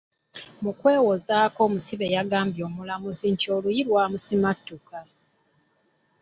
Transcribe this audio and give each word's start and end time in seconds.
Mu 0.63 0.71
kwewozaako 0.79 1.59
omusibe 1.67 2.05
yagambye 2.15 2.61
omulamuzi 2.69 3.25
nti 3.33 3.45
oluyi 3.55 3.81
lwamusimattuka. 3.87 4.97